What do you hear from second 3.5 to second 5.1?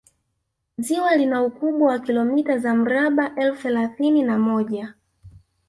thelathini na moja